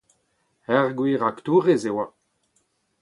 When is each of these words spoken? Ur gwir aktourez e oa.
Ur 0.75 0.85
gwir 0.97 1.21
aktourez 1.29 1.83
e 1.89 1.91
oa. 1.93 2.05